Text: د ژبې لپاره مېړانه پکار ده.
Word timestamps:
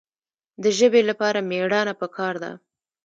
د 0.63 0.65
ژبې 0.77 1.01
لپاره 1.09 1.39
مېړانه 1.49 1.93
پکار 2.01 2.35
ده. 2.43 2.51